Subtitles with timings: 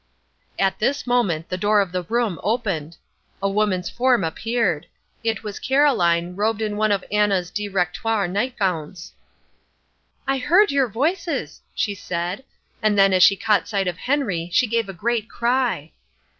[0.57, 2.97] At this moment the door of the room opened.
[3.39, 4.87] A woman's form appeared.
[5.23, 9.13] It was Caroline, robed in one of Anna's directoire nightgowns.
[10.27, 12.43] "I heard your voices," she said,
[12.81, 15.91] and then, as she caught sight of Henry, she gave a great cry.